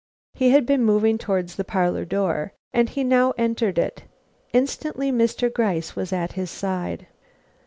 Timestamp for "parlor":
1.63-2.05